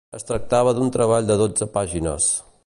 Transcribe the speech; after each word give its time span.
Es 0.19 0.23
tractava 0.29 0.73
d'un 0.77 0.89
treball 0.95 1.29
de 1.29 1.37
dotze 1.43 1.69
pàgines. 1.77 2.33